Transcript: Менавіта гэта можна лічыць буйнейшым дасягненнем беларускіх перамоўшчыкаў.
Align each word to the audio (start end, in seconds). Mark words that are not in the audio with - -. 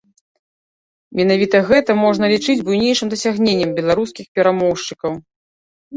Менавіта 1.19 1.57
гэта 1.69 1.91
можна 2.03 2.25
лічыць 2.33 2.57
буйнейшым 2.69 3.07
дасягненнем 3.15 3.77
беларускіх 3.81 4.25
перамоўшчыкаў. 4.39 5.11